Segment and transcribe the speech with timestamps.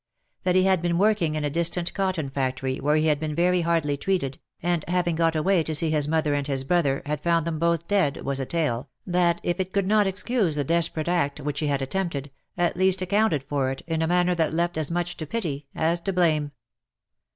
[0.41, 3.61] That he had been working in a distant cotton factory, where he had been very
[3.61, 7.45] hardly treated, and having got away to see his mother and his brother, had found
[7.45, 11.39] them both dead, was a tale, that if it could not excuse the desperate act
[11.39, 14.89] which he had attempted, at least accounted for it, in a manner that left as
[14.89, 16.51] much to pity as to blame.